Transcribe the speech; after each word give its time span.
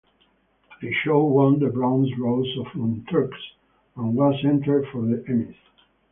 The 0.81 0.91
show 1.03 1.23
won 1.25 1.59
the 1.59 1.67
Bronze 1.69 2.09
Rose 2.17 2.57
of 2.57 2.73
Montreux 2.73 3.29
and 3.97 4.15
was 4.15 4.33
entered 4.43 4.87
for 4.91 5.03
the 5.05 5.17
Emmys. 5.29 5.53